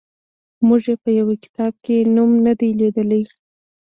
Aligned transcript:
موږ 0.67 0.83
یې 0.89 0.95
په 1.03 1.09
یوه 1.19 1.35
کتاب 1.43 1.73
کې 1.83 1.95
نوم 2.15 2.31
نه 2.45 2.53
دی 2.59 2.69
لیدلی. 2.79 3.23